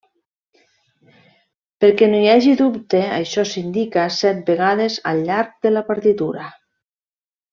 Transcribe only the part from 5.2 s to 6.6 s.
llarg de la partitura.